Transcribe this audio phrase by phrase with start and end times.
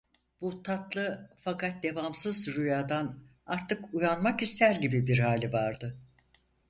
[0.41, 5.97] Bu tatlı, fakat devamsız rüyadan artık uyanmak ister gibi bir hali vardı.